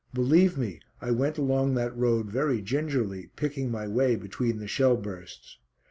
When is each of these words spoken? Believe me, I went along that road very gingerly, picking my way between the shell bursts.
Believe 0.15 0.57
me, 0.57 0.79
I 0.99 1.11
went 1.11 1.37
along 1.37 1.75
that 1.75 1.95
road 1.95 2.27
very 2.31 2.59
gingerly, 2.63 3.29
picking 3.35 3.69
my 3.69 3.87
way 3.87 4.15
between 4.15 4.57
the 4.57 4.67
shell 4.67 4.97
bursts. 4.97 5.59